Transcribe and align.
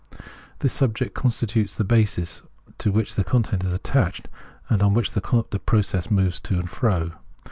This 0.61 0.73
sub 0.73 0.95
ject 0.97 1.13
constitutes 1.13 1.75
the 1.75 1.83
basis 1.83 2.41
to 2.79 2.91
which 2.91 3.13
the 3.13 3.23
content 3.23 3.63
is 3.63 3.71
attached 3.71 4.29
and 4.67 4.81
on 4.81 4.95
which 4.95 5.11
the 5.11 5.21
process 5.63 6.09
moves 6.09 6.39
to 6.39 6.55
and 6.55 6.67
fro. 6.67 7.11